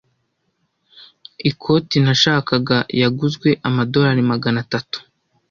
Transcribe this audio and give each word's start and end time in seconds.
Ikoti 1.49 1.97
nashakaga 2.05 2.77
yaguzwe 3.01 3.49
amadorari 3.67 4.21
magana 4.31 4.57
atatu. 4.65 4.97